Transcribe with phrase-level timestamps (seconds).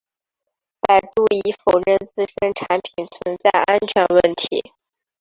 [0.81, 4.73] 百度已否认自身产品存在安全问题。